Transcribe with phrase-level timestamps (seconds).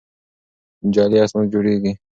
[0.93, 1.91] جعلي اسناد جوړېږي.